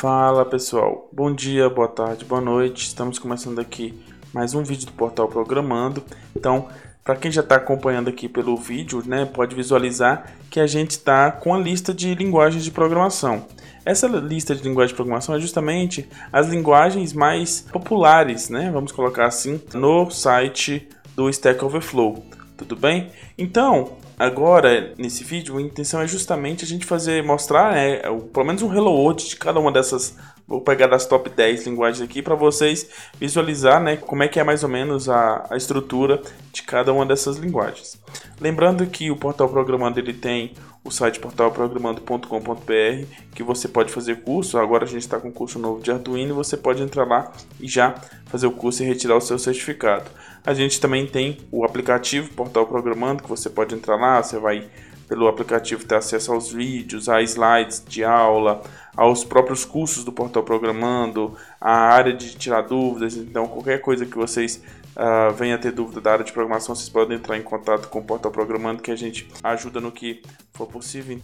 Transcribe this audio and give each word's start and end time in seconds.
Fala 0.00 0.46
pessoal, 0.46 1.10
bom 1.12 1.30
dia, 1.30 1.68
boa 1.68 1.86
tarde, 1.86 2.24
boa 2.24 2.40
noite. 2.40 2.86
Estamos 2.86 3.18
começando 3.18 3.58
aqui 3.58 4.02
mais 4.32 4.54
um 4.54 4.62
vídeo 4.62 4.86
do 4.86 4.92
portal 4.94 5.28
Programando. 5.28 6.02
Então, 6.34 6.68
para 7.04 7.16
quem 7.16 7.30
já 7.30 7.42
está 7.42 7.56
acompanhando 7.56 8.08
aqui 8.08 8.26
pelo 8.26 8.56
vídeo, 8.56 9.02
né, 9.04 9.26
pode 9.26 9.54
visualizar 9.54 10.32
que 10.50 10.58
a 10.58 10.66
gente 10.66 10.92
está 10.92 11.30
com 11.30 11.54
a 11.54 11.58
lista 11.58 11.92
de 11.92 12.14
linguagens 12.14 12.64
de 12.64 12.70
programação. 12.70 13.44
Essa 13.84 14.06
lista 14.06 14.54
de 14.54 14.62
linguagens 14.62 14.92
de 14.92 14.96
programação 14.96 15.34
é 15.34 15.38
justamente 15.38 16.08
as 16.32 16.48
linguagens 16.48 17.12
mais 17.12 17.60
populares, 17.70 18.48
né, 18.48 18.70
vamos 18.72 18.92
colocar 18.92 19.26
assim, 19.26 19.60
no 19.74 20.10
site 20.10 20.88
do 21.14 21.28
Stack 21.28 21.62
Overflow. 21.62 22.24
Tudo 22.56 22.74
bem? 22.74 23.10
Então, 23.36 23.98
agora 24.20 24.92
nesse 24.98 25.24
vídeo 25.24 25.56
a 25.56 25.62
intenção 25.62 25.98
é 26.00 26.06
justamente 26.06 26.62
a 26.62 26.68
gente 26.68 26.84
fazer 26.84 27.24
mostrar, 27.24 27.72
né, 27.72 27.96
pelo 28.32 28.44
menos 28.44 28.60
um 28.60 28.70
hello 28.70 28.90
world 28.92 29.26
de 29.26 29.36
cada 29.36 29.58
uma 29.58 29.72
dessas 29.72 30.14
Vou 30.50 30.60
pegar 30.60 30.88
das 30.88 31.06
top 31.06 31.30
10 31.30 31.66
linguagens 31.66 32.02
aqui 32.02 32.20
para 32.20 32.34
vocês 32.34 32.90
visualizar 33.20 33.80
né, 33.80 33.96
como 33.96 34.24
é 34.24 34.28
que 34.28 34.40
é 34.40 34.42
mais 34.42 34.64
ou 34.64 34.68
menos 34.68 35.08
a, 35.08 35.46
a 35.48 35.56
estrutura 35.56 36.20
de 36.52 36.64
cada 36.64 36.92
uma 36.92 37.06
dessas 37.06 37.36
linguagens. 37.36 38.02
Lembrando 38.40 38.84
que 38.84 39.12
o 39.12 39.16
Portal 39.16 39.48
Programando 39.48 40.00
ele 40.00 40.12
tem 40.12 40.52
o 40.82 40.90
site 40.90 41.20
portalprogramando.com.br 41.20 43.06
que 43.32 43.44
você 43.44 43.68
pode 43.68 43.92
fazer 43.92 44.22
curso. 44.22 44.58
Agora 44.58 44.82
a 44.82 44.88
gente 44.88 45.02
está 45.02 45.20
com 45.20 45.30
curso 45.30 45.56
novo 45.56 45.80
de 45.80 45.92
Arduino 45.92 46.34
você 46.34 46.56
pode 46.56 46.82
entrar 46.82 47.04
lá 47.04 47.30
e 47.60 47.68
já 47.68 47.94
fazer 48.26 48.48
o 48.48 48.50
curso 48.50 48.82
e 48.82 48.86
retirar 48.86 49.16
o 49.16 49.20
seu 49.20 49.38
certificado. 49.38 50.10
A 50.44 50.52
gente 50.52 50.80
também 50.80 51.06
tem 51.06 51.38
o 51.52 51.64
aplicativo 51.64 52.28
Portal 52.34 52.66
Programando 52.66 53.22
que 53.22 53.28
você 53.28 53.48
pode 53.48 53.72
entrar 53.76 53.94
lá, 53.94 54.20
você 54.20 54.36
vai 54.36 54.68
pelo 55.10 55.26
aplicativo 55.26 55.84
ter 55.84 55.96
acesso 55.96 56.32
aos 56.32 56.52
vídeos, 56.52 57.08
a 57.08 57.20
slides 57.20 57.84
de 57.84 58.04
aula, 58.04 58.62
aos 58.96 59.24
próprios 59.24 59.64
cursos 59.64 60.04
do 60.04 60.12
Portal 60.12 60.44
Programando, 60.44 61.36
a 61.60 61.72
área 61.72 62.12
de 62.12 62.36
tirar 62.36 62.60
dúvidas. 62.60 63.16
Então, 63.16 63.48
qualquer 63.48 63.80
coisa 63.80 64.06
que 64.06 64.16
vocês 64.16 64.62
uh, 64.94 65.34
venham 65.34 65.56
a 65.56 65.58
ter 65.58 65.72
dúvida 65.72 66.00
da 66.00 66.12
área 66.12 66.24
de 66.24 66.32
programação, 66.32 66.76
vocês 66.76 66.88
podem 66.88 67.16
entrar 67.16 67.36
em 67.36 67.42
contato 67.42 67.88
com 67.88 67.98
o 67.98 68.04
Portal 68.04 68.30
Programando 68.30 68.80
que 68.80 68.92
a 68.92 68.96
gente 68.96 69.28
ajuda 69.42 69.80
no 69.80 69.90
que 69.90 70.22
for 70.52 70.68
possível. 70.68 71.18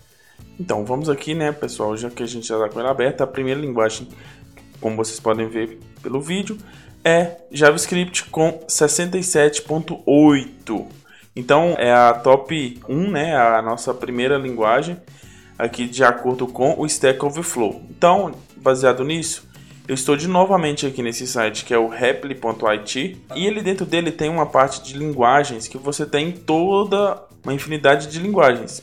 Então, 0.59 0.85
vamos 0.85 1.09
aqui, 1.09 1.33
né, 1.33 1.53
pessoal, 1.53 1.97
já 1.97 2.11
que 2.11 2.25
a 2.25 2.27
gente 2.27 2.49
já 2.49 2.57
está 2.57 2.69
com 2.69 2.81
ela 2.81 2.91
aberta, 2.91 3.23
a 3.23 3.27
primeira 3.27 3.61
linguagem, 3.61 4.09
como 4.81 4.97
vocês 4.97 5.21
podem 5.21 5.49
ver 5.49 5.79
pelo 6.03 6.21
vídeo, 6.21 6.59
é 7.05 7.37
JavaScript 7.53 8.25
com 8.31 8.65
67.8. 8.67 11.06
Então 11.37 11.77
é 11.79 11.93
a 11.93 12.15
top 12.15 12.81
1, 12.89 13.11
né, 13.11 13.37
a 13.37 13.61
nossa 13.61 13.93
primeira 13.93 14.39
linguagem 14.39 14.97
aqui 15.59 15.87
de 15.87 16.03
acordo 16.03 16.47
com 16.47 16.75
o 16.79 16.87
Stack 16.87 17.23
Overflow. 17.25 17.83
Então, 17.91 18.33
baseado 18.57 19.05
nisso, 19.05 19.47
eu 19.87 19.95
estou 19.95 20.17
de 20.17 20.27
novamente 20.27 20.87
aqui 20.87 21.03
nesse 21.03 21.27
site 21.27 21.65
que 21.65 21.73
é 21.73 21.79
o 21.79 21.89
repli.it 21.89 23.23
e 23.35 23.47
ele 23.47 23.63
dentro 23.63 23.87
dele 23.87 24.11
tem 24.11 24.29
uma 24.29 24.47
parte 24.47 24.83
de 24.83 24.99
linguagens 24.99 25.69
que 25.69 25.79
você 25.79 26.05
tem 26.05 26.33
toda 26.33 27.23
uma 27.45 27.55
infinidade 27.55 28.09
de 28.09 28.19
linguagens. 28.19 28.83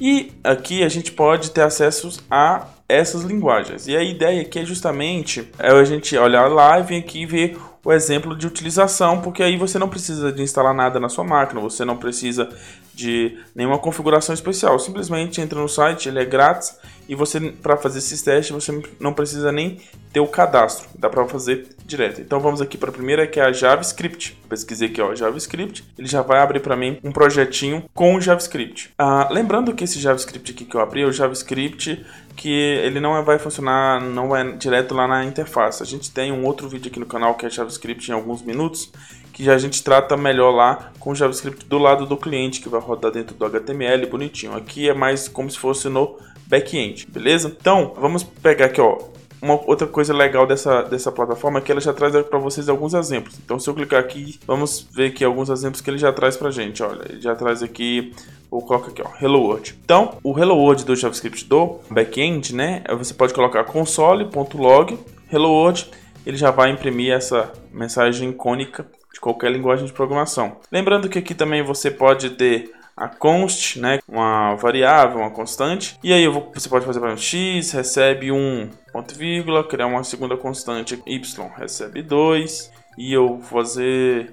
E 0.00 0.32
aqui 0.42 0.82
a 0.82 0.88
gente 0.88 1.12
pode 1.12 1.52
ter 1.52 1.62
acesso 1.62 2.22
a 2.30 2.66
essas 2.98 3.22
linguagens. 3.22 3.86
E 3.86 3.96
a 3.96 4.02
ideia 4.02 4.42
aqui 4.42 4.58
é 4.58 4.64
justamente 4.64 5.48
é 5.58 5.70
a 5.70 5.84
gente 5.84 6.16
olhar 6.16 6.48
lá 6.50 6.78
e 6.78 6.82
vir 6.82 6.98
aqui 6.98 7.26
ver 7.26 7.58
o 7.84 7.92
exemplo 7.92 8.36
de 8.36 8.46
utilização, 8.46 9.20
porque 9.20 9.42
aí 9.42 9.56
você 9.56 9.78
não 9.78 9.88
precisa 9.88 10.30
de 10.30 10.40
instalar 10.40 10.72
nada 10.72 11.00
na 11.00 11.08
sua 11.08 11.24
máquina, 11.24 11.60
você 11.60 11.84
não 11.84 11.96
precisa 11.96 12.48
de 12.94 13.38
nenhuma 13.54 13.78
configuração 13.78 14.34
especial. 14.34 14.78
Simplesmente 14.78 15.40
entra 15.40 15.60
no 15.60 15.68
site, 15.68 16.08
ele 16.08 16.20
é 16.20 16.24
grátis 16.24 16.76
e 17.08 17.14
você 17.14 17.40
para 17.40 17.76
fazer 17.76 17.98
esses 17.98 18.22
testes 18.22 18.54
você 18.54 18.82
não 19.00 19.12
precisa 19.12 19.50
nem 19.50 19.78
ter 20.12 20.20
o 20.20 20.26
cadastro, 20.26 20.88
dá 20.96 21.08
para 21.08 21.26
fazer 21.26 21.68
direto. 21.84 22.20
Então 22.20 22.38
vamos 22.38 22.60
aqui 22.60 22.78
para 22.78 22.90
a 22.90 22.92
primeira 22.92 23.26
que 23.26 23.40
é 23.40 23.44
a 23.44 23.52
JavaScript. 23.52 24.38
Pesquisei 24.48 24.88
aqui 24.88 25.00
ó, 25.00 25.14
JavaScript, 25.14 25.84
ele 25.98 26.06
já 26.06 26.22
vai 26.22 26.40
abrir 26.40 26.60
para 26.60 26.76
mim 26.76 26.98
um 27.02 27.10
projetinho 27.10 27.84
com 27.94 28.20
JavaScript. 28.20 28.90
Ah, 28.98 29.28
lembrando 29.30 29.74
que 29.74 29.84
esse 29.84 29.98
JavaScript 29.98 30.52
aqui 30.52 30.64
que 30.64 30.76
eu 30.76 30.80
abri 30.80 31.02
é 31.02 31.06
o 31.06 31.12
JavaScript 31.12 32.04
que 32.36 32.50
ele 32.50 33.00
não 33.00 33.22
vai 33.24 33.38
funcionar, 33.38 34.00
não 34.00 34.28
vai 34.28 34.56
direto 34.56 34.94
lá 34.94 35.06
na 35.06 35.24
interface. 35.24 35.82
A 35.82 35.86
gente 35.86 36.10
tem 36.10 36.32
um 36.32 36.44
outro 36.44 36.68
vídeo 36.68 36.90
aqui 36.90 36.98
no 36.98 37.06
canal 37.06 37.34
que 37.34 37.46
é 37.46 37.50
JavaScript 37.50 38.10
em 38.10 38.14
alguns 38.14 38.42
minutos 38.42 38.92
que 39.32 39.48
a 39.48 39.56
gente 39.56 39.82
trata 39.82 40.16
melhor 40.16 40.50
lá 40.50 40.92
com 41.00 41.10
o 41.10 41.14
JavaScript 41.14 41.64
do 41.64 41.78
lado 41.78 42.06
do 42.06 42.16
cliente, 42.16 42.60
que 42.60 42.68
vai 42.68 42.80
rodar 42.80 43.10
dentro 43.10 43.34
do 43.34 43.44
HTML 43.44 44.06
bonitinho. 44.06 44.54
Aqui 44.54 44.88
é 44.88 44.94
mais 44.94 45.26
como 45.26 45.50
se 45.50 45.58
fosse 45.58 45.88
no 45.88 46.18
back-end, 46.46 47.06
beleza? 47.08 47.54
Então, 47.58 47.94
vamos 47.96 48.22
pegar 48.22 48.66
aqui, 48.66 48.80
ó, 48.80 48.98
uma 49.42 49.60
outra 49.66 49.88
coisa 49.88 50.14
legal 50.14 50.46
dessa, 50.46 50.82
dessa 50.82 51.10
plataforma 51.10 51.58
é 51.58 51.62
que 51.62 51.72
ela 51.72 51.80
já 51.80 51.92
traz 51.92 52.14
para 52.26 52.38
vocês 52.38 52.68
alguns 52.68 52.94
exemplos. 52.94 53.36
Então, 53.44 53.58
se 53.58 53.68
eu 53.68 53.74
clicar 53.74 53.98
aqui, 53.98 54.38
vamos 54.46 54.86
ver 54.92 55.06
aqui 55.06 55.24
alguns 55.24 55.50
exemplos 55.50 55.80
que 55.80 55.90
ele 55.90 55.98
já 55.98 56.12
traz 56.12 56.36
para 56.36 56.52
gente. 56.52 56.80
Olha, 56.80 57.04
ele 57.08 57.20
já 57.20 57.34
traz 57.34 57.60
aqui, 57.60 58.14
vou 58.48 58.62
colocar 58.62 58.90
aqui, 58.90 59.02
ó, 59.02 59.10
Hello 59.20 59.40
World. 59.42 59.76
Então, 59.84 60.16
o 60.22 60.38
Hello 60.38 60.54
World 60.54 60.84
do 60.84 60.94
JavaScript 60.94 61.44
do 61.46 61.80
back-end, 61.90 62.54
né? 62.54 62.84
Você 62.96 63.12
pode 63.12 63.34
colocar 63.34 63.64
console.log 63.64 64.96
Hello 65.30 65.50
World. 65.50 65.90
Ele 66.24 66.36
já 66.36 66.52
vai 66.52 66.70
imprimir 66.70 67.12
essa 67.12 67.52
mensagem 67.72 68.30
icônica 68.30 68.86
de 69.12 69.18
qualquer 69.18 69.50
linguagem 69.50 69.86
de 69.86 69.92
programação. 69.92 70.58
Lembrando 70.70 71.08
que 71.08 71.18
aqui 71.18 71.34
também 71.34 71.64
você 71.64 71.90
pode 71.90 72.30
ter 72.30 72.70
a 73.02 73.08
const, 73.08 73.80
né, 73.80 73.98
uma 74.06 74.54
variável, 74.54 75.18
uma 75.18 75.30
constante, 75.30 75.98
e 76.04 76.12
aí 76.12 76.28
vou, 76.28 76.52
você 76.54 76.68
pode 76.68 76.86
fazer 76.86 77.18
x, 77.18 77.72
recebe 77.72 78.30
um 78.30 78.70
ponto 78.92 79.12
vírgula, 79.16 79.66
criar 79.66 79.88
uma 79.88 80.04
segunda 80.04 80.36
constante 80.36 81.02
y, 81.04 81.48
recebe 81.56 82.00
2, 82.00 82.72
e 82.96 83.12
eu 83.12 83.26
vou 83.26 83.40
fazer 83.40 84.32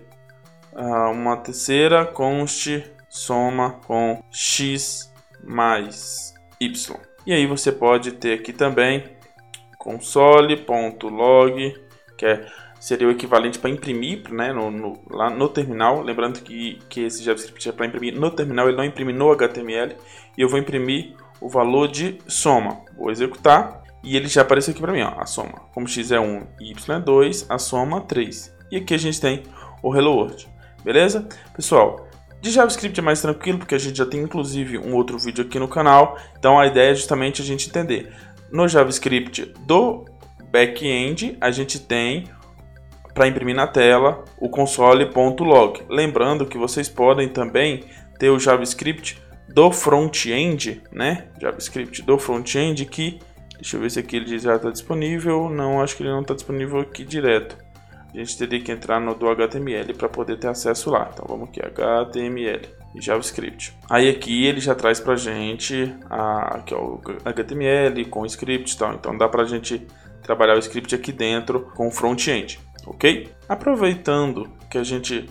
uh, 0.72 1.12
uma 1.12 1.38
terceira 1.38 2.06
const 2.06 2.84
soma 3.10 3.80
com 3.88 4.22
x 4.32 5.12
mais 5.44 6.36
y. 6.60 6.96
E 7.26 7.34
aí 7.34 7.48
você 7.48 7.72
pode 7.72 8.12
ter 8.12 8.34
aqui 8.34 8.54
também 8.54 9.04
console.log, 9.80 11.74
que 12.16 12.26
é 12.26 12.46
seria 12.80 13.08
o 13.08 13.12
equivalente 13.12 13.60
para 13.60 13.70
imprimir 13.70 14.32
né, 14.32 14.54
no, 14.54 14.72
no, 14.72 15.00
lá 15.10 15.30
no 15.30 15.50
terminal. 15.50 16.02
Lembrando 16.02 16.42
que, 16.42 16.80
que 16.88 17.02
esse 17.02 17.24
JavaScript 17.24 17.68
é 17.68 17.72
para 17.72 17.86
imprimir 17.86 18.18
no 18.18 18.32
terminal, 18.32 18.68
ele 18.68 18.78
não 18.78 18.86
imprime 18.86 19.12
no 19.12 19.32
HTML. 19.32 19.96
E 20.38 20.42
eu 20.42 20.48
vou 20.48 20.58
imprimir 20.58 21.14
o 21.42 21.50
valor 21.50 21.88
de 21.88 22.18
soma. 22.28 22.82
Vou 22.98 23.12
executar 23.12 23.84
e 24.04 24.16
ele 24.16 24.28
já 24.28 24.42
apareceu 24.42 24.72
aqui 24.72 24.82
para 24.82 24.94
mim, 24.94 25.02
ó, 25.02 25.20
a 25.20 25.26
soma. 25.26 25.62
Como 25.74 25.88
x 25.88 26.12
é 26.12 26.20
1 26.20 26.48
e 26.62 26.72
y 26.72 26.98
é 26.98 27.00
2, 27.00 27.46
a 27.50 27.58
soma 27.58 28.02
3. 28.02 28.56
E 28.72 28.78
aqui 28.78 28.94
a 28.94 28.98
gente 28.98 29.20
tem 29.20 29.44
o 29.84 29.96
Hello 29.96 30.16
World. 30.16 30.48
Beleza? 30.84 31.28
Pessoal, 31.54 32.08
de 32.42 32.52
JavaScript 32.52 32.98
é 32.98 33.04
mais 33.04 33.22
tranquilo, 33.22 33.60
porque 33.60 33.76
a 33.76 33.80
gente 33.80 33.98
já 33.98 34.06
tem 34.06 34.22
inclusive 34.22 34.78
um 34.78 34.96
outro 34.96 35.20
vídeo 35.20 35.44
aqui 35.44 35.60
no 35.60 35.68
canal. 35.68 36.18
Então 36.38 36.58
a 36.58 36.66
ideia 36.66 36.92
é 36.92 36.96
justamente 36.96 37.42
a 37.42 37.46
gente 37.46 37.68
entender. 37.68 38.14
No 38.50 38.68
JavaScript 38.68 39.54
do 39.66 40.06
back-end, 40.50 41.38
a 41.42 41.52
gente 41.52 41.80
tem 41.80 42.26
para 43.20 43.28
imprimir 43.28 43.54
na 43.54 43.68
tela 43.68 44.24
o 44.38 44.48
console.log. 44.48 45.82
Lembrando 45.90 46.46
que 46.46 46.58
vocês 46.58 46.88
podem 46.88 47.28
também 47.28 47.84
ter 48.18 48.30
o 48.30 48.40
JavaScript 48.40 49.22
do 49.50 49.70
front-end, 49.74 50.82
né? 50.90 51.28
JavaScript 51.38 52.02
do 52.02 52.18
front-end 52.18 52.86
que 52.86 53.20
deixa 53.56 53.76
eu 53.76 53.82
ver 53.82 53.92
se 53.92 54.00
aqui 54.00 54.16
ele 54.16 54.40
já 54.40 54.56
está 54.56 54.70
disponível. 54.70 55.50
Não, 55.50 55.82
acho 55.82 55.98
que 55.98 56.04
ele 56.04 56.12
não 56.12 56.22
está 56.22 56.34
disponível 56.34 56.80
aqui 56.80 57.04
direto. 57.04 57.58
A 58.14 58.18
gente 58.18 58.38
teria 58.38 58.62
que 58.62 58.72
entrar 58.72 59.02
no 59.02 59.14
do 59.14 59.28
HTML 59.28 59.94
para 59.96 60.08
poder 60.08 60.40
ter 60.40 60.48
acesso 60.48 60.90
lá. 60.90 61.10
Então 61.14 61.26
vamos 61.28 61.50
aqui, 61.50 61.60
HTML 61.62 62.70
e 62.96 63.02
JavaScript. 63.02 63.78
Aí 63.90 64.10
aqui 64.10 64.46
ele 64.46 64.62
já 64.62 64.74
traz 64.74 65.02
para 65.02 65.18
gente 65.18 65.94
aqui, 66.10 66.74
ó, 66.74 66.86
o 66.86 67.02
HTML 67.26 68.06
com 68.06 68.26
script 68.26 68.74
e 68.74 68.78
tal. 68.78 68.94
Então 68.94 69.18
dá 69.18 69.28
para 69.28 69.42
a 69.42 69.46
gente 69.46 69.86
trabalhar 70.24 70.56
o 70.56 70.60
script 70.60 70.96
aqui 70.96 71.12
dentro 71.12 71.70
com 71.76 71.90
o 71.90 71.92
front-end 71.92 72.69
ok? 72.86 73.30
Aproveitando 73.48 74.50
que 74.70 74.78
a 74.78 74.84
gente 74.84 75.30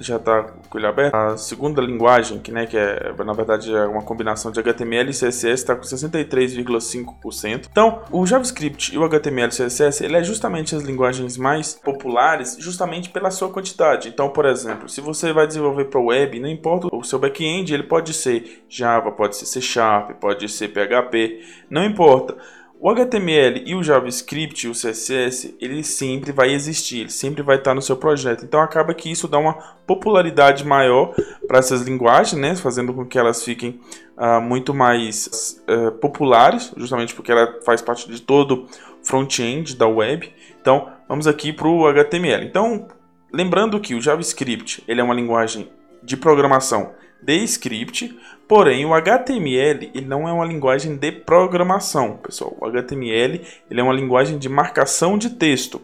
já 0.00 0.16
está 0.16 0.42
com 0.42 0.78
ele 0.78 0.86
aberto, 0.86 1.14
a 1.14 1.36
segunda 1.36 1.80
linguagem, 1.82 2.38
que, 2.38 2.50
né, 2.50 2.66
que 2.66 2.76
é 2.76 3.12
na 3.24 3.32
verdade 3.32 3.72
é 3.74 3.84
uma 3.86 4.02
combinação 4.02 4.50
de 4.50 4.58
HTML 4.58 5.10
e 5.10 5.12
CSS, 5.12 5.46
está 5.46 5.76
com 5.76 5.82
63,5%. 5.82 7.68
Então, 7.70 8.02
o 8.10 8.26
JavaScript 8.26 8.94
e 8.94 8.98
o 8.98 9.04
HTML 9.04 9.48
e 9.48 9.56
CSS, 9.56 10.02
ele 10.02 10.16
é 10.16 10.22
justamente 10.22 10.74
as 10.74 10.82
linguagens 10.82 11.36
mais 11.36 11.74
populares, 11.74 12.56
justamente 12.58 13.10
pela 13.10 13.30
sua 13.30 13.50
quantidade. 13.50 14.08
Então, 14.08 14.30
por 14.30 14.46
exemplo, 14.46 14.88
se 14.88 15.00
você 15.00 15.32
vai 15.32 15.46
desenvolver 15.46 15.84
para 15.84 16.00
web, 16.00 16.40
não 16.40 16.48
importa 16.48 16.88
o 16.90 17.04
seu 17.04 17.18
back-end, 17.18 17.74
ele 17.74 17.82
pode 17.82 18.14
ser 18.14 18.64
Java, 18.68 19.12
pode 19.12 19.36
ser 19.36 19.44
C 19.44 19.60
Sharp, 19.60 20.12
pode 20.12 20.48
ser 20.48 20.68
PHP, 20.68 21.44
não 21.68 21.84
importa. 21.84 22.36
O 22.82 22.88
HTML 22.88 23.62
e 23.66 23.74
o 23.74 23.82
JavaScript, 23.82 24.66
o 24.66 24.72
CSS, 24.72 25.54
ele 25.60 25.84
sempre 25.84 26.32
vai 26.32 26.50
existir, 26.50 27.00
ele 27.00 27.10
sempre 27.10 27.42
vai 27.42 27.56
estar 27.56 27.74
no 27.74 27.82
seu 27.82 27.94
projeto. 27.94 28.42
Então 28.42 28.58
acaba 28.58 28.94
que 28.94 29.12
isso 29.12 29.28
dá 29.28 29.36
uma 29.36 29.52
popularidade 29.86 30.64
maior 30.64 31.14
para 31.46 31.58
essas 31.58 31.82
linguagens, 31.82 32.40
né? 32.40 32.56
fazendo 32.56 32.94
com 32.94 33.04
que 33.04 33.18
elas 33.18 33.44
fiquem 33.44 33.78
uh, 34.16 34.40
muito 34.40 34.72
mais 34.72 35.60
uh, 35.68 35.92
populares, 35.92 36.72
justamente 36.74 37.14
porque 37.14 37.30
ela 37.30 37.58
faz 37.66 37.82
parte 37.82 38.10
de 38.10 38.22
todo 38.22 38.66
front-end 39.02 39.76
da 39.76 39.86
web. 39.86 40.32
Então, 40.58 40.90
vamos 41.06 41.26
aqui 41.26 41.52
para 41.52 41.68
o 41.68 41.86
HTML. 41.86 42.46
Então, 42.46 42.88
lembrando 43.30 43.78
que 43.78 43.94
o 43.94 44.00
JavaScript 44.00 44.82
ele 44.88 45.02
é 45.02 45.04
uma 45.04 45.14
linguagem 45.14 45.70
de 46.02 46.16
programação 46.16 46.94
de 47.22 47.44
script, 47.44 48.18
porém 48.48 48.84
o 48.84 48.94
HTML 48.94 49.90
ele 49.94 50.06
não 50.06 50.28
é 50.28 50.32
uma 50.32 50.44
linguagem 50.44 50.96
de 50.96 51.12
programação, 51.12 52.16
pessoal. 52.16 52.56
O 52.60 52.66
HTML 52.66 53.40
ele 53.70 53.80
é 53.80 53.82
uma 53.82 53.92
linguagem 53.92 54.38
de 54.38 54.48
marcação 54.48 55.18
de 55.18 55.30
texto. 55.30 55.80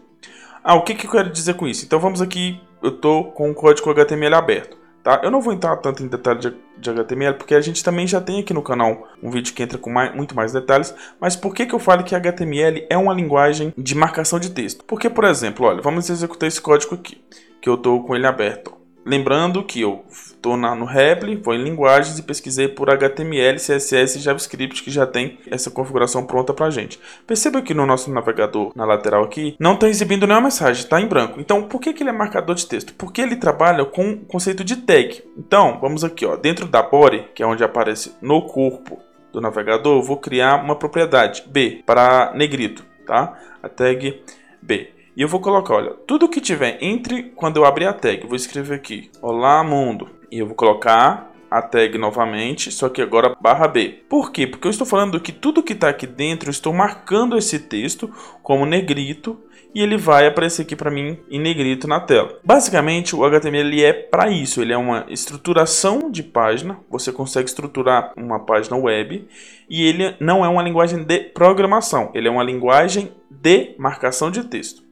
Ah, 0.63 0.75
o 0.75 0.83
que, 0.83 0.95
que 0.95 1.07
eu 1.07 1.11
quero 1.11 1.29
dizer 1.29 1.53
com 1.53 1.67
isso? 1.67 1.85
Então 1.85 1.99
vamos 1.99 2.21
aqui, 2.21 2.59
eu 2.81 2.89
estou 2.89 3.31
com 3.31 3.49
o 3.49 3.55
código 3.55 3.89
HTML 3.89 4.35
aberto. 4.35 4.77
Tá? 5.07 5.21
Eu 5.23 5.31
não 5.31 5.39
vou 5.39 5.53
entrar 5.53 5.77
tanto 5.77 6.03
em 6.03 6.07
detalhe 6.07 6.39
de, 6.41 6.53
de, 6.77 6.89
HTML, 6.89 7.37
porque 7.37 7.55
a 7.55 7.61
gente 7.61 7.81
também 7.81 8.05
já 8.05 8.19
tem 8.19 8.41
aqui 8.41 8.53
no 8.53 8.61
canal 8.61 9.07
um 9.23 9.31
vídeo 9.31 9.53
que 9.53 9.63
entra 9.63 9.77
com 9.77 9.89
mais, 9.89 10.13
muito 10.13 10.35
mais 10.35 10.51
detalhes. 10.51 10.93
Mas 11.17 11.33
por 11.33 11.55
que, 11.55 11.65
que 11.65 11.73
eu 11.73 11.79
falo 11.79 12.03
que 12.03 12.13
HTML 12.13 12.85
é 12.89 12.97
uma 12.97 13.13
linguagem 13.13 13.73
de 13.77 13.95
marcação 13.95 14.37
de 14.37 14.51
texto? 14.51 14.83
Porque, 14.83 15.09
por 15.09 15.23
exemplo, 15.23 15.65
olha, 15.65 15.81
vamos 15.81 16.09
executar 16.09 16.49
esse 16.49 16.59
código 16.59 16.95
aqui, 16.95 17.23
que 17.61 17.69
eu 17.69 17.75
estou 17.75 18.03
com 18.03 18.17
ele 18.17 18.27
aberto. 18.27 18.73
Lembrando 19.07 19.63
que 19.63 19.79
eu 19.79 20.03
estou 20.09 20.57
no 20.57 20.83
Repli, 20.83 21.37
vou 21.37 21.53
em 21.53 21.63
linguagens 21.63 22.19
e 22.19 22.23
pesquisei 22.23 22.67
por 22.67 22.89
HTML, 22.89 23.55
CSS 23.55 24.17
e 24.17 24.19
JavaScript 24.19 24.83
que 24.83 24.91
já 24.91 25.07
tem 25.07 25.39
essa 25.49 25.71
configuração 25.71 26.25
pronta 26.25 26.53
para 26.53 26.65
a 26.65 26.69
gente. 26.69 26.99
Perceba 27.25 27.61
que 27.61 27.73
no 27.73 27.85
nosso 27.85 28.11
navegador, 28.11 28.73
na 28.75 28.83
lateral 28.83 29.23
aqui, 29.23 29.55
não 29.57 29.75
está 29.75 29.87
exibindo 29.87 30.27
nenhuma 30.27 30.47
mensagem, 30.47 30.83
está 30.83 30.99
em 30.99 31.07
branco. 31.07 31.39
Então, 31.39 31.63
por 31.63 31.79
que, 31.79 31.93
que 31.93 32.03
ele 32.03 32.09
é 32.09 32.13
marcador 32.13 32.53
de 32.53 32.65
texto? 32.65 32.93
Porque 32.95 33.21
ele 33.21 33.37
trabalha 33.37 33.85
com 33.85 34.11
o 34.11 34.25
conceito 34.25 34.61
de 34.61 34.75
tag. 34.75 35.23
Então, 35.37 35.79
vamos 35.79 36.03
aqui, 36.03 36.25
ó, 36.25 36.35
dentro 36.35 36.67
da 36.67 36.83
body, 36.83 37.29
que 37.33 37.41
é 37.41 37.47
onde 37.47 37.63
aparece 37.63 38.13
no 38.21 38.41
corpo 38.41 38.99
do 39.31 39.39
navegador, 39.39 40.03
vou 40.03 40.17
criar 40.17 40.61
uma 40.61 40.75
propriedade 40.75 41.45
B 41.47 41.81
para 41.85 42.33
negrito, 42.35 42.85
tá? 43.05 43.39
A 43.63 43.69
tag 43.69 44.21
B. 44.61 44.96
E 45.17 45.21
eu 45.23 45.27
vou 45.27 45.39
colocar, 45.39 45.73
olha, 45.73 45.95
tudo 46.05 46.29
que 46.29 46.39
tiver 46.39 46.77
entre 46.79 47.23
quando 47.35 47.57
eu 47.57 47.65
abrir 47.65 47.87
a 47.87 47.93
tag, 47.93 48.27
vou 48.27 48.35
escrever 48.35 48.75
aqui, 48.75 49.09
olá 49.19 49.63
mundo, 49.63 50.07
e 50.31 50.37
eu 50.37 50.45
vou 50.45 50.53
colocar 50.53 51.31
a 51.49 51.59
tag 51.59 51.97
novamente, 51.97 52.71
só 52.71 52.87
que 52.87 53.01
agora 53.01 53.35
barra 53.41 53.67
B. 53.67 54.03
Por 54.07 54.31
quê? 54.31 54.45
Porque 54.45 54.67
eu 54.67 54.69
estou 54.69 54.85
falando 54.85 55.19
que 55.19 55.31
tudo 55.31 55.63
que 55.63 55.73
está 55.73 55.89
aqui 55.89 56.05
dentro, 56.05 56.49
eu 56.49 56.51
estou 56.51 56.71
marcando 56.71 57.35
esse 57.35 57.57
texto 57.57 58.13
como 58.43 58.63
negrito 58.63 59.41
e 59.73 59.81
ele 59.81 59.97
vai 59.97 60.27
aparecer 60.27 60.61
aqui 60.61 60.75
para 60.75 60.91
mim 60.91 61.17
em 61.31 61.39
negrito 61.39 61.87
na 61.87 61.99
tela. 61.99 62.37
Basicamente, 62.43 63.15
o 63.15 63.25
HTML 63.25 63.83
é 63.83 63.93
para 63.93 64.29
isso, 64.29 64.61
ele 64.61 64.71
é 64.71 64.77
uma 64.77 65.03
estruturação 65.09 66.11
de 66.11 66.21
página, 66.21 66.79
você 66.87 67.11
consegue 67.11 67.49
estruturar 67.49 68.13
uma 68.15 68.45
página 68.45 68.77
web 68.77 69.27
e 69.67 69.83
ele 69.83 70.15
não 70.19 70.45
é 70.45 70.47
uma 70.47 70.61
linguagem 70.61 71.03
de 71.03 71.21
programação, 71.21 72.11
ele 72.13 72.27
é 72.27 72.31
uma 72.31 72.43
linguagem 72.43 73.11
de 73.31 73.73
marcação 73.79 74.29
de 74.29 74.43
texto. 74.43 74.85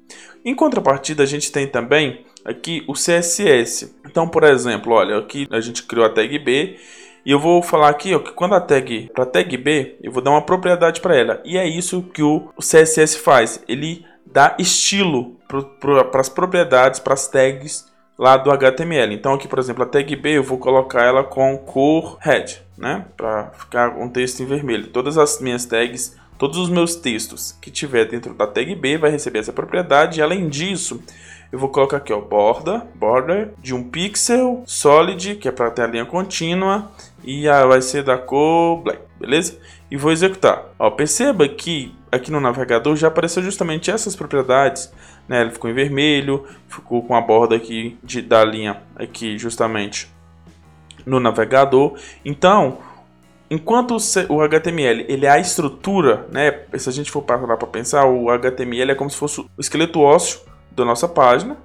Em 0.43 0.53
contrapartida, 0.53 1.23
a 1.23 1.25
gente 1.25 1.51
tem 1.51 1.67
também 1.67 2.25
aqui 2.45 2.83
o 2.87 2.93
CSS. 2.93 3.95
Então, 4.05 4.27
por 4.27 4.43
exemplo, 4.43 4.93
olha, 4.93 5.17
aqui 5.17 5.47
a 5.51 5.59
gente 5.59 5.83
criou 5.83 6.05
a 6.05 6.09
tag 6.09 6.37
B 6.39 6.77
e 7.25 7.31
eu 7.31 7.39
vou 7.39 7.63
falar 7.63 7.89
aqui 7.89 8.13
ó, 8.13 8.19
que 8.19 8.31
quando 8.31 8.53
a 8.53 8.61
tag 8.61 9.09
para 9.13 9.25
tag 9.25 9.57
B, 9.57 9.97
eu 10.03 10.11
vou 10.11 10.21
dar 10.21 10.29
uma 10.29 10.43
propriedade 10.43 11.01
para 11.01 11.15
ela. 11.15 11.41
E 11.43 11.57
é 11.57 11.67
isso 11.67 12.03
que 12.03 12.21
o, 12.21 12.49
CSS 12.59 13.17
faz. 13.17 13.63
Ele 13.67 14.05
dá 14.23 14.55
estilo 14.59 15.35
para 15.79 16.21
as 16.21 16.29
propriedades, 16.29 16.99
para 16.99 17.15
as 17.15 17.27
tags 17.27 17.91
lá 18.17 18.37
do 18.37 18.51
HTML. 18.51 19.15
Então 19.15 19.33
aqui, 19.33 19.47
por 19.47 19.57
exemplo, 19.57 19.83
a 19.83 19.87
tag 19.87 20.15
B 20.15 20.37
eu 20.37 20.43
vou 20.43 20.59
colocar 20.59 21.03
ela 21.03 21.23
com 21.23 21.57
cor 21.57 22.17
red, 22.21 22.59
né? 22.77 23.05
Para 23.17 23.49
ficar 23.57 23.97
um 23.97 24.07
texto 24.07 24.41
em 24.41 24.45
vermelho. 24.45 24.87
Todas 24.87 25.17
as 25.17 25.41
minhas 25.41 25.65
tags 25.65 26.15
Todos 26.37 26.57
os 26.57 26.69
meus 26.69 26.95
textos 26.95 27.57
que 27.61 27.71
tiver 27.71 28.05
dentro 28.05 28.33
da 28.33 28.45
tag 28.45 28.75
B 28.75 28.97
vai 28.97 29.09
receber 29.09 29.39
essa 29.39 29.53
propriedade. 29.53 30.19
E 30.19 30.23
além 30.23 30.49
disso, 30.49 31.01
eu 31.51 31.57
vou 31.57 31.69
colocar 31.69 31.97
aqui, 31.97 32.11
ó, 32.11 32.19
borda, 32.19 32.85
border 32.95 33.53
de 33.59 33.73
um 33.73 33.81
pixel 33.81 34.63
solid, 34.65 35.35
que 35.35 35.47
é 35.47 35.51
para 35.51 35.71
ter 35.71 35.83
a 35.83 35.87
linha 35.87 36.05
contínua, 36.05 36.91
e 37.23 37.47
a, 37.47 37.65
vai 37.65 37.81
ser 37.81 38.03
da 38.03 38.17
cor 38.17 38.81
black, 38.81 38.99
beleza? 39.19 39.57
E 39.89 39.95
vou 39.95 40.11
executar. 40.11 40.65
Ó, 40.77 40.89
perceba 40.89 41.47
que 41.47 41.95
aqui 42.11 42.31
no 42.31 42.41
navegador 42.41 42.95
já 42.95 43.07
apareceu 43.07 43.41
justamente 43.41 43.89
essas 43.89 44.15
propriedades, 44.15 44.91
né? 45.29 45.41
Ele 45.41 45.51
ficou 45.51 45.69
em 45.69 45.73
vermelho, 45.73 46.45
ficou 46.67 47.01
com 47.03 47.15
a 47.15 47.21
borda 47.21 47.55
aqui 47.55 47.97
de, 48.03 48.21
da 48.21 48.43
linha 48.43 48.81
aqui 48.95 49.37
justamente 49.37 50.13
no 51.05 51.19
navegador. 51.19 51.97
Então, 52.25 52.79
Enquanto 53.49 53.97
o 54.29 54.41
HTML 54.41 55.05
ele 55.07 55.25
é 55.25 55.29
a 55.29 55.39
estrutura, 55.39 56.27
né? 56.31 56.61
Se 56.77 56.89
a 56.89 56.91
gente 56.91 57.11
for 57.11 57.21
parar 57.21 57.57
para 57.57 57.67
pensar, 57.67 58.05
o 58.05 58.29
HTML 58.29 58.91
é 58.91 58.95
como 58.95 59.09
se 59.09 59.17
fosse 59.17 59.41
o 59.41 59.49
esqueleto 59.59 60.01
ósseo 60.01 60.41
da 60.71 60.83
nossa 60.83 61.07
página, 61.07 61.57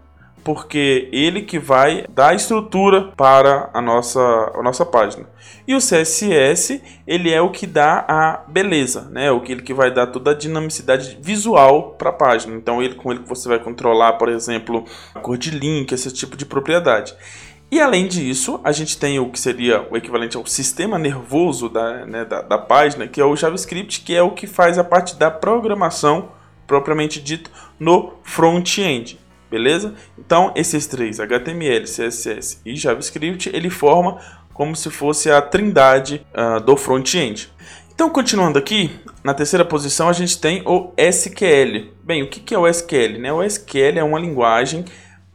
porque 0.44 1.08
ele 1.12 1.42
que 1.42 1.58
vai 1.58 2.04
dar 2.08 2.34
estrutura 2.34 3.12
para 3.16 3.70
a 3.72 3.80
nossa, 3.80 4.20
a 4.20 4.62
nossa 4.62 4.84
página. 4.84 5.26
E 5.66 5.74
o 5.74 5.78
CSS, 5.78 6.82
ele 7.06 7.30
é 7.30 7.40
o 7.40 7.50
que 7.50 7.66
dá 7.66 8.04
a 8.08 8.44
beleza, 8.48 9.08
né? 9.10 9.30
O 9.30 9.40
que 9.40 9.52
ele 9.52 9.62
que 9.62 9.74
vai 9.74 9.92
dar 9.92 10.06
toda 10.08 10.30
a 10.30 10.34
dinamicidade 10.34 11.18
visual 11.20 11.94
para 11.98 12.10
a 12.10 12.12
página. 12.12 12.56
Então, 12.56 12.82
ele 12.82 12.94
com 12.94 13.12
ele 13.12 13.22
você 13.26 13.48
vai 13.48 13.58
controlar, 13.58 14.14
por 14.14 14.28
exemplo, 14.28 14.84
a 15.14 15.20
cor 15.20 15.36
de 15.36 15.50
link, 15.50 15.92
esse 15.92 16.12
tipo 16.12 16.36
de 16.36 16.46
propriedade. 16.46 17.14
E 17.70 17.80
além 17.80 18.08
disso, 18.08 18.60
a 18.64 18.72
gente 18.72 18.98
tem 18.98 19.20
o 19.20 19.30
que 19.30 19.38
seria 19.38 19.86
o 19.88 19.96
equivalente 19.96 20.36
ao 20.36 20.44
sistema 20.44 20.98
nervoso 20.98 21.68
da, 21.68 22.04
né, 22.04 22.24
da, 22.24 22.42
da, 22.42 22.58
página, 22.58 23.06
que 23.06 23.20
é 23.20 23.24
o 23.24 23.36
JavaScript, 23.36 24.00
que 24.00 24.14
é 24.14 24.20
o 24.20 24.32
que 24.32 24.48
faz 24.48 24.76
a 24.76 24.82
parte 24.82 25.14
da 25.14 25.30
programação 25.30 26.30
propriamente 26.66 27.20
dito 27.20 27.50
no 27.78 28.14
front-end. 28.24 29.20
Beleza? 29.48 29.94
Então, 30.18 30.52
esses 30.56 30.86
três, 30.86 31.20
HTML, 31.20 31.84
CSS 31.84 32.60
e 32.64 32.74
JavaScript, 32.74 33.50
ele 33.52 33.70
forma 33.70 34.18
como 34.52 34.74
se 34.74 34.90
fosse 34.90 35.30
a 35.30 35.40
trindade 35.40 36.26
uh, 36.34 36.60
do 36.60 36.76
front-end. 36.76 37.52
Então, 37.94 38.10
continuando 38.10 38.58
aqui, 38.58 38.90
na 39.22 39.34
terceira 39.34 39.64
posição 39.64 40.08
a 40.08 40.12
gente 40.12 40.40
tem 40.40 40.62
o 40.66 40.92
SQL. 40.96 41.92
Bem, 42.02 42.22
o 42.22 42.28
que 42.28 42.54
é 42.54 42.58
o 42.58 42.66
SQL? 42.66 43.18
Né? 43.18 43.32
O 43.32 43.42
SQL 43.42 43.98
é 43.98 44.02
uma 44.02 44.18
linguagem 44.18 44.84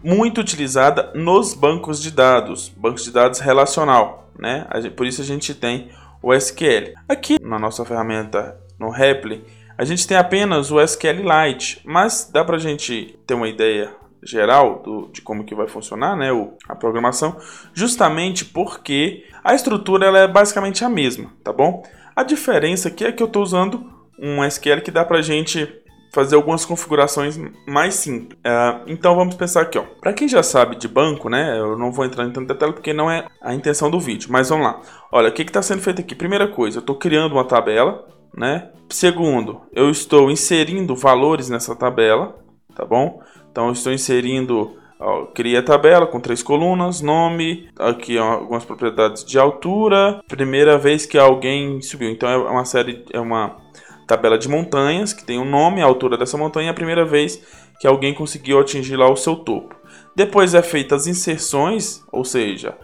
muito 0.06 0.40
utilizada 0.40 1.12
nos 1.16 1.56
bancos 1.56 2.00
de 2.00 2.12
dados, 2.12 2.70
bancos 2.70 3.04
de 3.04 3.12
dados 3.12 3.40
relacional, 3.40 4.30
né? 4.38 4.68
Por 4.96 5.08
isso 5.08 5.20
a 5.20 5.26
gente 5.26 5.56
tem 5.56 5.90
o 6.22 6.32
SQL. 6.32 6.94
Aqui 7.10 7.38
na 7.42 7.58
nossa 7.58 7.84
ferramenta 7.84 8.56
no 8.80 8.92
Repli, 8.92 9.44
a 9.76 9.84
gente 9.84 10.08
tem 10.08 10.16
apenas 10.16 10.72
o 10.72 10.80
SQLite, 10.80 11.82
mas 11.84 12.30
dá 12.32 12.46
para 12.46 12.58
a 12.58 12.60
gente 12.60 13.18
ter 13.26 13.34
uma 13.34 13.48
ideia 13.48 13.92
geral 14.22 14.84
do, 14.84 15.10
de 15.12 15.24
como 15.24 15.44
que 15.44 15.56
vai 15.56 15.68
funcionar 15.68 16.16
né, 16.16 16.32
o, 16.32 16.54
a 16.70 16.76
programação, 16.76 17.38
justamente 17.74 18.46
porque 18.46 19.26
a 19.44 19.56
estrutura 19.56 20.06
ela 20.06 20.20
é 20.20 20.28
basicamente 20.28 20.86
a 20.86 20.90
mesma, 20.90 21.32
tá 21.44 21.52
bom? 21.52 21.84
A 22.16 22.22
diferença 22.22 22.90
aqui 22.90 23.04
é 23.06 23.12
que 23.12 23.24
eu 23.24 23.28
estou 23.28 23.42
usando 23.42 23.92
um 24.20 24.44
SQL 24.46 24.82
que 24.82 24.92
dá 24.92 25.04
para 25.04 25.18
a 25.18 25.24
gente 25.24 25.68
fazer 26.16 26.38
algumas 26.38 26.64
configurações 26.64 27.38
mais 27.68 27.96
simples. 27.96 28.40
Uh, 28.40 28.84
então 28.88 29.14
vamos 29.14 29.36
pensar 29.36 29.64
aqui, 29.64 29.78
ó. 29.78 29.84
Para 30.00 30.14
quem 30.14 30.30
já 30.30 30.42
sabe 30.42 30.78
de 30.78 30.88
banco, 30.88 31.28
né? 31.30 31.60
Eu 31.60 31.78
não 31.78 31.92
vou 31.92 32.06
entrar 32.06 32.24
em 32.24 32.32
tanto 32.32 32.48
detalhe 32.48 32.72
porque 32.72 32.94
não 32.94 33.12
é 33.12 33.28
a 33.42 33.54
intenção 33.54 33.92
do 33.92 34.00
vídeo. 34.00 34.30
Mas 34.32 34.48
vamos 34.48 34.66
lá. 34.66 34.82
Olha, 35.12 35.28
o 35.28 35.32
que 35.34 35.42
está 35.42 35.62
sendo 35.62 35.82
feito 35.82 36.00
aqui? 36.00 36.16
Primeira 36.16 36.48
coisa, 36.48 36.78
eu 36.78 36.80
estou 36.80 36.96
criando 36.96 37.34
uma 37.34 37.44
tabela, 37.44 38.08
né? 38.34 38.70
Segundo, 38.90 39.64
eu 39.74 39.90
estou 39.90 40.32
inserindo 40.32 40.96
valores 40.96 41.50
nessa 41.50 41.76
tabela, 41.76 42.38
tá 42.74 42.86
bom? 42.86 43.22
Então 43.52 43.68
eu 43.68 43.74
estou 43.74 43.92
inserindo 43.92 44.78
Ó, 44.98 45.28
a 45.58 45.62
tabela 45.62 46.08
com 46.08 46.22
três 46.22 46.42
colunas, 46.42 47.02
nome, 47.02 47.68
aqui 47.78 48.18
ó, 48.18 48.36
algumas 48.36 48.64
propriedades 48.64 49.26
de 49.26 49.38
altura, 49.38 50.24
primeira 50.26 50.78
vez 50.78 51.06
que 51.06 51.18
alguém 51.18 51.82
subiu. 51.82 52.10
Então 52.10 52.30
é 52.30 52.38
uma 52.38 52.64
série, 52.64 53.04
é 53.12 53.20
uma 53.20 53.58
tabela 54.06 54.38
de 54.38 54.48
montanhas, 54.48 55.14
que 55.14 55.24
tem 55.24 55.38
o 55.38 55.42
um 55.42 55.50
nome, 55.50 55.82
a 55.82 55.86
altura 55.86 56.18
dessa 56.18 56.38
montanha, 56.38 56.72
a 56.72 56.74
primeira 56.74 57.06
vez 57.06 57.42
que 57.80 57.88
alguém 57.88 58.14
conseguiu 58.14 58.60
atingir 58.60 58.96
lá 58.96 59.10
o 59.10 59.16
seu 59.16 59.36
topo. 59.36 59.76
Depois 60.16 60.54
é 60.54 60.62
feita 60.62 60.96
as 60.96 61.08
inserções, 61.08 62.02
ou 62.12 62.24
seja, 62.24 62.78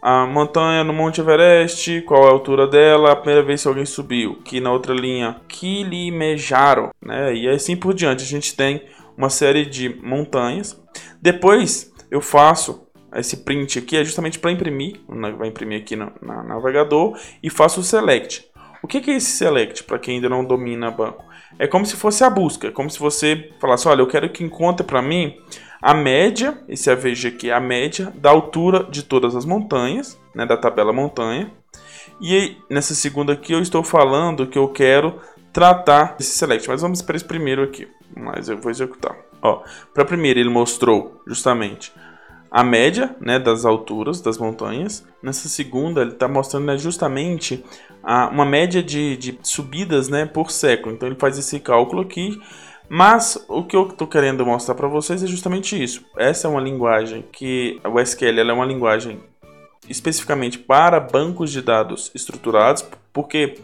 a 0.00 0.26
montanha 0.26 0.84
no 0.84 0.92
Monte 0.92 1.20
Everest, 1.20 2.02
qual 2.02 2.24
é 2.24 2.28
a 2.28 2.32
altura 2.32 2.66
dela, 2.66 3.12
a 3.12 3.16
primeira 3.16 3.42
vez 3.42 3.62
que 3.62 3.68
alguém 3.68 3.84
subiu. 3.84 4.38
Aqui 4.40 4.60
na 4.60 4.72
outra 4.72 4.94
linha, 4.94 5.40
Kilimanjaro, 5.48 6.90
né? 7.02 7.34
E 7.34 7.48
assim 7.48 7.76
por 7.76 7.94
diante. 7.94 8.22
A 8.22 8.26
gente 8.26 8.54
tem 8.54 8.82
uma 9.16 9.28
série 9.28 9.66
de 9.66 9.88
montanhas. 10.02 10.80
Depois 11.20 11.92
eu 12.10 12.20
faço 12.20 12.86
esse 13.14 13.38
print 13.38 13.78
aqui, 13.78 13.96
é 13.96 14.04
justamente 14.04 14.38
para 14.38 14.52
imprimir, 14.52 15.00
né? 15.08 15.32
vai 15.32 15.48
imprimir 15.48 15.80
aqui 15.80 15.96
no, 15.96 16.12
no 16.22 16.42
navegador, 16.44 17.18
e 17.42 17.50
faço 17.50 17.80
o 17.80 17.84
select. 17.84 18.48
O 18.82 18.86
que 18.86 18.98
é 19.10 19.16
esse 19.16 19.32
select, 19.32 19.84
para 19.84 19.98
quem 19.98 20.16
ainda 20.16 20.28
não 20.28 20.44
domina 20.44 20.90
banco? 20.90 21.24
É 21.58 21.66
como 21.66 21.84
se 21.84 21.96
fosse 21.96 22.22
a 22.22 22.30
busca, 22.30 22.68
é 22.68 22.70
como 22.70 22.88
se 22.90 22.98
você 22.98 23.52
falasse, 23.60 23.88
olha, 23.88 24.02
eu 24.02 24.06
quero 24.06 24.30
que 24.30 24.44
encontre 24.44 24.86
para 24.86 25.02
mim 25.02 25.36
a 25.80 25.94
média, 25.94 26.58
esse 26.68 26.90
AVG 26.90 27.28
aqui 27.28 27.50
é 27.50 27.54
a 27.54 27.60
média 27.60 28.12
da 28.16 28.30
altura 28.30 28.84
de 28.84 29.02
todas 29.02 29.36
as 29.36 29.44
montanhas, 29.44 30.20
né, 30.34 30.44
da 30.44 30.56
tabela 30.56 30.92
montanha. 30.92 31.50
E 32.20 32.56
nessa 32.68 32.94
segunda 32.94 33.32
aqui 33.32 33.52
eu 33.52 33.60
estou 33.60 33.84
falando 33.84 34.46
que 34.46 34.58
eu 34.58 34.68
quero 34.68 35.20
tratar 35.52 36.16
esse 36.18 36.36
select. 36.36 36.68
Mas 36.68 36.82
vamos 36.82 37.00
para 37.00 37.16
esse 37.16 37.24
primeiro 37.24 37.62
aqui. 37.62 37.88
Mas 38.16 38.48
eu 38.48 38.58
vou 38.58 38.70
executar. 38.70 39.16
Ó, 39.40 39.62
para 39.94 40.04
primeiro 40.04 40.40
ele 40.40 40.50
mostrou 40.50 41.22
justamente 41.26 41.92
a 42.50 42.64
média 42.64 43.14
né, 43.20 43.38
das 43.38 43.64
alturas 43.64 44.20
das 44.20 44.38
montanhas. 44.38 45.06
Nessa 45.22 45.48
segunda, 45.48 46.00
ele 46.00 46.12
está 46.12 46.26
mostrando 46.26 46.66
né, 46.66 46.78
justamente 46.78 47.64
a, 48.02 48.28
uma 48.28 48.44
média 48.44 48.82
de, 48.82 49.16
de 49.16 49.38
subidas 49.42 50.08
né, 50.08 50.26
por 50.26 50.50
século. 50.50 50.94
Então, 50.94 51.08
ele 51.08 51.18
faz 51.18 51.38
esse 51.38 51.60
cálculo 51.60 52.02
aqui. 52.02 52.40
Mas 52.88 53.44
o 53.48 53.64
que 53.64 53.76
eu 53.76 53.88
estou 53.88 54.06
querendo 54.06 54.46
mostrar 54.46 54.74
para 54.74 54.88
vocês 54.88 55.22
é 55.22 55.26
justamente 55.26 55.80
isso. 55.80 56.02
Essa 56.16 56.48
é 56.48 56.50
uma 56.50 56.60
linguagem 56.60 57.22
que 57.30 57.78
o 57.84 58.00
SQL 58.00 58.40
é 58.40 58.52
uma 58.52 58.64
linguagem 58.64 59.20
especificamente 59.88 60.58
para 60.58 60.98
bancos 60.98 61.52
de 61.52 61.60
dados 61.60 62.10
estruturados. 62.14 62.82
Por 63.12 63.28
que 63.28 63.60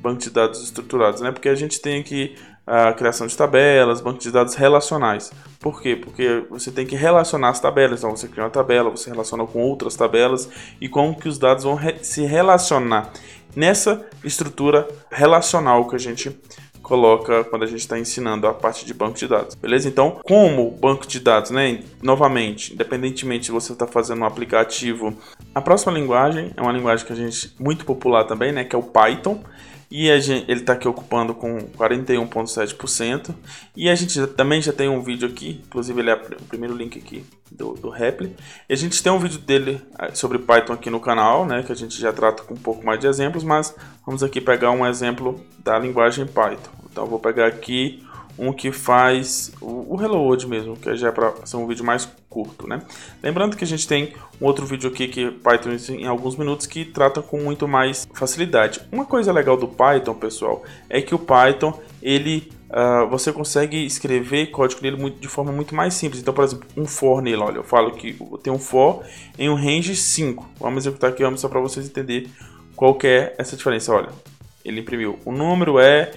bancos 0.00 0.24
de 0.24 0.30
dados 0.30 0.62
estruturados? 0.62 1.20
Né? 1.20 1.30
Porque 1.30 1.48
a 1.48 1.54
gente 1.54 1.80
tem 1.80 2.00
aqui 2.00 2.34
a 2.66 2.92
criação 2.92 3.26
de 3.26 3.36
tabelas, 3.36 4.00
banco 4.00 4.18
de 4.18 4.30
dados 4.30 4.54
relacionais. 4.54 5.32
Por 5.60 5.80
quê? 5.80 5.96
Porque 5.96 6.44
você 6.50 6.70
tem 6.70 6.86
que 6.86 6.96
relacionar 6.96 7.50
as 7.50 7.60
tabelas. 7.60 8.00
Então 8.00 8.16
você 8.16 8.28
cria 8.28 8.44
uma 8.44 8.50
tabela, 8.50 8.90
você 8.90 9.10
relaciona 9.10 9.46
com 9.46 9.60
outras 9.60 9.94
tabelas 9.96 10.48
e 10.80 10.88
como 10.88 11.18
que 11.18 11.28
os 11.28 11.38
dados 11.38 11.64
vão 11.64 11.74
re 11.74 11.96
se 12.02 12.24
relacionar 12.24 13.12
nessa 13.54 14.04
estrutura 14.24 14.88
relacional 15.10 15.86
que 15.86 15.94
a 15.94 15.98
gente 15.98 16.36
coloca 16.82 17.44
quando 17.44 17.62
a 17.62 17.66
gente 17.66 17.80
está 17.80 17.98
ensinando 17.98 18.46
a 18.46 18.52
parte 18.52 18.84
de 18.84 18.92
banco 18.92 19.16
de 19.16 19.26
dados, 19.26 19.54
beleza? 19.54 19.88
Então, 19.88 20.20
como 20.22 20.70
banco 20.70 21.06
de 21.06 21.18
dados, 21.18 21.50
né? 21.50 21.82
Novamente, 22.02 22.74
independentemente 22.74 23.46
se 23.46 23.52
você 23.52 23.72
está 23.72 23.86
fazendo 23.86 24.20
um 24.20 24.26
aplicativo, 24.26 25.16
a 25.54 25.62
próxima 25.62 25.92
linguagem 25.92 26.52
é 26.54 26.60
uma 26.60 26.72
linguagem 26.72 27.06
que 27.06 27.12
a 27.12 27.16
gente 27.16 27.54
muito 27.58 27.84
popular 27.86 28.24
também, 28.24 28.52
né? 28.52 28.64
Que 28.64 28.76
é 28.76 28.78
o 28.78 28.82
Python. 28.82 29.42
E 29.90 30.20
gente, 30.20 30.50
ele 30.50 30.60
está 30.60 30.72
aqui 30.72 30.88
ocupando 30.88 31.34
com 31.34 31.58
41,7%. 31.76 33.34
E 33.76 33.88
a 33.88 33.94
gente 33.94 34.26
também 34.28 34.60
já 34.60 34.72
tem 34.72 34.88
um 34.88 35.02
vídeo 35.02 35.28
aqui, 35.28 35.62
inclusive 35.66 36.00
ele 36.00 36.10
é 36.10 36.14
o 36.14 36.44
primeiro 36.44 36.76
link 36.76 36.98
aqui 36.98 37.24
do, 37.50 37.74
do 37.74 37.88
Repli. 37.88 38.34
E 38.68 38.72
a 38.72 38.76
gente 38.76 39.02
tem 39.02 39.12
um 39.12 39.18
vídeo 39.18 39.38
dele 39.38 39.80
ah, 39.94 40.14
sobre 40.14 40.38
Python 40.38 40.72
aqui 40.72 40.90
no 40.90 41.00
canal, 41.00 41.46
né, 41.46 41.62
que 41.62 41.72
a 41.72 41.76
gente 41.76 42.00
já 42.00 42.12
trata 42.12 42.42
com 42.42 42.54
um 42.54 42.58
pouco 42.58 42.84
mais 42.84 42.98
de 43.00 43.06
exemplos, 43.06 43.44
mas 43.44 43.74
vamos 44.04 44.22
aqui 44.22 44.40
pegar 44.40 44.70
um 44.70 44.86
exemplo 44.86 45.40
da 45.58 45.78
linguagem 45.78 46.26
Python. 46.26 46.70
Então 46.90 47.06
vou 47.06 47.18
pegar 47.18 47.46
aqui 47.46 48.04
um 48.38 48.52
que 48.52 48.72
faz 48.72 49.52
o, 49.60 49.96
Hello 50.00 50.18
World 50.18 50.46
mesmo, 50.46 50.76
que 50.76 50.94
já 50.96 51.08
é 51.08 51.12
para 51.12 51.34
ser 51.44 51.56
um 51.56 51.66
vídeo 51.66 51.84
mais 51.84 52.08
curto, 52.28 52.66
né? 52.66 52.82
Lembrando 53.22 53.56
que 53.56 53.64
a 53.64 53.66
gente 53.66 53.86
tem 53.86 54.12
um 54.40 54.46
outro 54.46 54.66
vídeo 54.66 54.90
aqui 54.90 55.06
que 55.06 55.30
Python 55.30 55.70
em 55.90 56.06
alguns 56.06 56.36
minutos 56.36 56.66
que 56.66 56.84
trata 56.84 57.22
com 57.22 57.38
muito 57.38 57.68
mais 57.68 58.08
facilidade. 58.12 58.80
Uma 58.90 59.04
coisa 59.04 59.32
legal 59.32 59.56
do 59.56 59.68
Python, 59.68 60.14
pessoal, 60.14 60.64
é 60.90 61.00
que 61.00 61.14
o 61.14 61.18
Python 61.18 61.78
ele 62.02 62.50
uh, 62.70 63.08
você 63.08 63.32
consegue 63.32 63.84
escrever 63.86 64.50
código 64.50 64.82
nele 64.82 64.96
muito, 64.96 65.20
de 65.20 65.28
forma 65.28 65.52
muito 65.52 65.74
mais 65.74 65.94
simples. 65.94 66.20
Então, 66.20 66.34
por 66.34 66.44
exemplo, 66.44 66.66
um 66.76 66.86
for 66.86 67.22
nele, 67.22 67.42
olha, 67.42 67.58
eu 67.58 67.64
falo 67.64 67.92
que 67.92 68.16
tem 68.42 68.52
um 68.52 68.58
for 68.58 69.04
em 69.38 69.48
um 69.48 69.54
range 69.54 69.94
5. 69.94 70.50
Vamos 70.58 70.84
executar 70.84 71.10
aqui, 71.10 71.22
vamos 71.22 71.40
só 71.40 71.48
para 71.48 71.60
vocês 71.60 71.86
entenderem 71.86 72.28
qual 72.74 72.94
que 72.94 73.06
é 73.06 73.34
essa 73.38 73.56
diferença. 73.56 73.92
Olha, 73.94 74.08
ele 74.64 74.80
imprimiu 74.80 75.18
o 75.24 75.30
número 75.30 75.78
é 75.78 76.10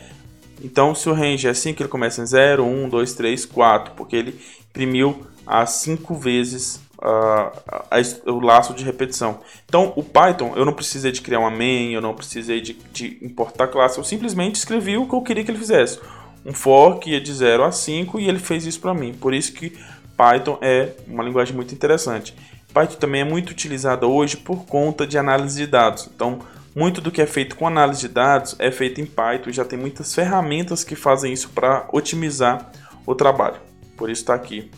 então, 0.61 0.95
se 0.95 1.09
o 1.09 1.13
range 1.13 1.47
é 1.47 1.53
5, 1.53 1.81
ele 1.81 1.89
começa 1.89 2.21
em 2.21 2.25
0, 2.25 2.65
1, 2.65 2.89
2, 2.89 3.13
3, 3.13 3.45
4, 3.45 3.93
porque 3.95 4.15
ele 4.15 4.39
imprimiu 4.69 5.25
as 5.45 5.71
5 5.71 6.15
vezes 6.15 6.81
uh, 6.97 8.31
o 8.31 8.39
laço 8.39 8.73
de 8.73 8.83
repetição. 8.83 9.39
Então, 9.65 9.93
o 9.95 10.03
Python, 10.03 10.53
eu 10.55 10.65
não 10.65 10.73
precisei 10.73 11.11
de 11.11 11.21
criar 11.21 11.39
uma 11.39 11.51
main, 11.51 11.93
eu 11.93 12.01
não 12.01 12.13
precisei 12.13 12.59
de, 12.61 12.73
de 12.91 13.17
importar 13.21 13.67
classe, 13.67 13.97
eu 13.97 14.03
simplesmente 14.03 14.55
escrevi 14.55 14.97
o 14.97 15.07
que 15.07 15.13
eu 15.13 15.21
queria 15.21 15.43
que 15.43 15.51
ele 15.51 15.59
fizesse. 15.59 15.99
Um 16.45 16.53
for 16.53 16.99
que 16.99 17.11
ia 17.11 17.21
de 17.21 17.33
0 17.33 17.63
a 17.63 17.71
5 17.71 18.19
e 18.19 18.27
ele 18.27 18.39
fez 18.39 18.65
isso 18.65 18.79
para 18.79 18.93
mim. 18.93 19.13
Por 19.13 19.33
isso 19.33 19.53
que 19.53 19.77
Python 20.15 20.57
é 20.61 20.93
uma 21.07 21.23
linguagem 21.23 21.55
muito 21.55 21.73
interessante. 21.73 22.33
Python 22.73 22.95
também 22.95 23.21
é 23.21 23.25
muito 23.25 23.51
utilizada 23.51 24.07
hoje 24.07 24.37
por 24.37 24.65
conta 24.65 25.05
de 25.05 25.17
análise 25.17 25.57
de 25.57 25.67
dados. 25.67 26.09
Então, 26.13 26.39
muito 26.77 27.01
do 27.01 27.11
que 27.11 27.23
é 27.23 27.25
feito 27.25 27.55
com 27.55 27.65
análise 27.65 28.01
de 28.01 28.07
dados 28.07 28.55
é 28.59 28.69
feito 28.69 29.01
em 29.01 29.05
Python 29.07 29.49
e 29.49 29.53
já 29.53 29.65
tem 29.65 29.79
muitas 29.79 30.13
ferramentas 30.13 30.83
que 30.83 30.95
fazem 30.95 31.33
isso 31.33 31.49
para 31.49 31.89
otimizar 31.91 32.71
o 33.03 33.15
trabalho. 33.15 33.59
Por 33.97 34.11
isso 34.11 34.21
está 34.21 34.35
aqui 34.35 34.69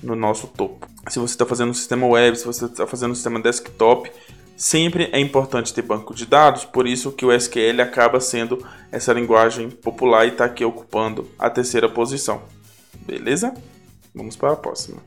no 0.00 0.14
nosso 0.14 0.46
topo. 0.46 0.86
Se 1.08 1.18
você 1.18 1.34
está 1.34 1.44
fazendo 1.44 1.70
um 1.70 1.74
sistema 1.74 2.06
web, 2.06 2.38
se 2.38 2.44
você 2.44 2.66
está 2.66 2.86
fazendo 2.86 3.10
um 3.10 3.14
sistema 3.16 3.40
desktop, 3.40 4.12
sempre 4.56 5.10
é 5.10 5.18
importante 5.18 5.74
ter 5.74 5.82
banco 5.82 6.14
de 6.14 6.24
dados, 6.24 6.64
por 6.64 6.86
isso 6.86 7.10
que 7.10 7.26
o 7.26 7.32
SQL 7.32 7.82
acaba 7.82 8.20
sendo 8.20 8.64
essa 8.92 9.12
linguagem 9.12 9.70
popular 9.70 10.26
e 10.26 10.28
está 10.28 10.44
aqui 10.44 10.64
ocupando 10.64 11.28
a 11.36 11.50
terceira 11.50 11.88
posição. 11.88 12.42
Beleza? 13.04 13.52
Vamos 14.14 14.36
para 14.36 14.52
a 14.52 14.56
próxima. 14.56 15.02